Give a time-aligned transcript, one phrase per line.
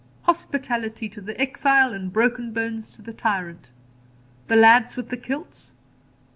[0.23, 3.69] 'Hospitality to the exile, and broken bones to the tyrant.'
[4.47, 5.73] 'The lads with the kilts.'